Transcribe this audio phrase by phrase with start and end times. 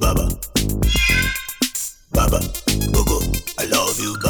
[0.00, 0.26] Baba.
[2.10, 2.40] Baba,
[2.90, 3.20] Gogo,
[3.58, 4.29] I love you, Baba.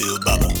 [0.00, 0.59] feel baba.